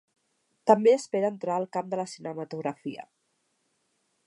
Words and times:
També 0.71 0.93
espera 0.99 1.29
entrar 1.33 1.57
al 1.57 1.67
camp 1.77 1.93
de 1.93 2.01
la 2.01 2.07
cinematografia. 2.15 3.09